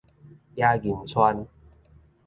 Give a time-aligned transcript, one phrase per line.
[0.55, 1.47] 野銀村